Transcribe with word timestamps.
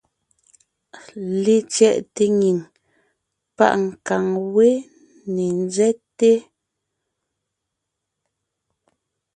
Letsyɛʼte 1.43 2.23
nyìŋ 2.39 2.57
páʼ 3.57 3.73
nkàŋ 3.85 4.25
wé 4.55 4.67
ne 5.33 5.43
ńzɛ́te. 5.61 6.31